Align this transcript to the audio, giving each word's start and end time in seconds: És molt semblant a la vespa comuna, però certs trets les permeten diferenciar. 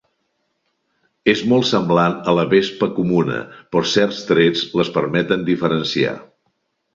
És 1.33 1.43
molt 1.51 1.67
semblant 1.71 2.15
a 2.31 2.35
la 2.37 2.45
vespa 2.53 2.89
comuna, 2.95 3.37
però 3.75 3.85
certs 3.93 4.23
trets 4.31 4.65
les 4.81 4.91
permeten 4.97 5.45
diferenciar. 5.51 6.17